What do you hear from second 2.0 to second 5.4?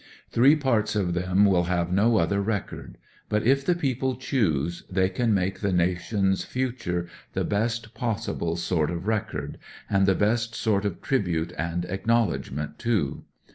other record; but, if the people choose, they can